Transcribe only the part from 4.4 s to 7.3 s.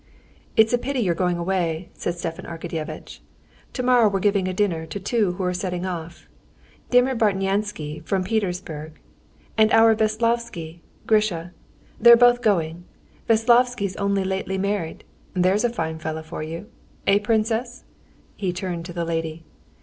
a dinner to two who're setting off—Dimer